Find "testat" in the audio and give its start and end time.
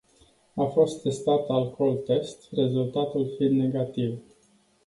1.01-1.47